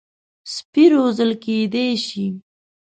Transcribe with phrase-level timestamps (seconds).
[0.53, 2.25] سپي روزل کېدای شي.